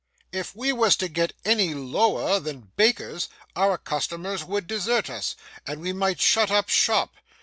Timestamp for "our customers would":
3.55-4.65